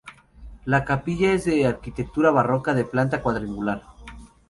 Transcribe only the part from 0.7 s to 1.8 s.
capilla es de